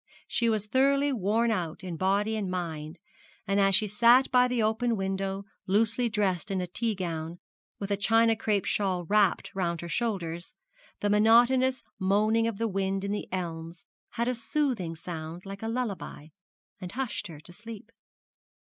She 0.27 0.49
was 0.49 0.65
thoroughly 0.65 1.13
worn 1.13 1.51
out 1.51 1.83
in 1.83 1.95
body 1.95 2.35
and 2.35 2.49
mind, 2.49 2.97
and 3.45 3.59
as 3.59 3.75
she 3.75 3.85
sat 3.85 4.31
by 4.31 4.47
the 4.47 4.63
open 4.63 4.95
window 4.97 5.43
loosely 5.67 6.09
dressed 6.09 6.49
in 6.49 6.59
a 6.59 6.65
tea 6.65 6.95
gown, 6.95 7.37
with 7.77 7.91
a 7.91 7.97
china 7.97 8.35
crape 8.35 8.65
shawl 8.65 9.05
wrapped 9.05 9.53
round 9.53 9.81
her 9.81 9.87
shoulders, 9.89 10.55
the 11.01 11.09
monotonous 11.11 11.83
moaning 11.99 12.47
of 12.47 12.57
the 12.57 12.67
wind 12.67 13.03
in 13.03 13.11
the 13.11 13.27
elms 13.31 13.85
had 14.13 14.27
a 14.27 14.33
soothing 14.33 14.95
sound 14.95 15.45
like 15.45 15.61
a 15.61 15.67
lullaby, 15.67 16.29
and 16.79 16.93
hushed 16.93 17.27
her 17.27 17.39
to 17.39 17.53
sleep. 17.53 17.91